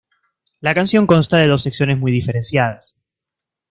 La 0.61 0.73
canción 0.73 1.05
consta 1.05 1.37
de 1.37 1.45
dos 1.47 1.61
secciones 1.61 1.99
muy 1.99 2.11
diferenciadas. 2.11 3.03